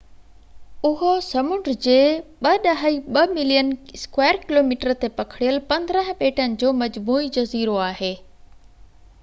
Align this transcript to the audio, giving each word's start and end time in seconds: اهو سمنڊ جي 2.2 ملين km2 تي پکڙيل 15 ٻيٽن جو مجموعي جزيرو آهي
اهو 0.87 1.09
سمنڊ 1.25 1.67
جي 1.87 1.97
2.2 2.47 3.23
ملين 3.35 3.69
km2 4.15 4.97
تي 5.03 5.11
پکڙيل 5.21 5.61
15 5.77 6.11
ٻيٽن 6.23 6.59
جو 6.65 6.73
مجموعي 6.83 7.33
جزيرو 7.37 7.81
آهي 7.89 8.11